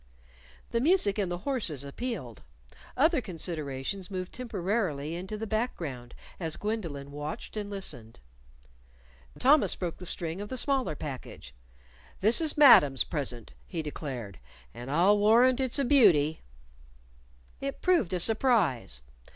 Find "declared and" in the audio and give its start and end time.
13.83-14.89